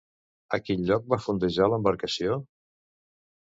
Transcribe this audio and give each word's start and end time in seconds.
A 0.57 0.59
quin 0.69 0.87
lloc 0.87 1.05
va 1.15 1.21
fondejar 1.27 1.69
l'embarcació? 1.75 2.41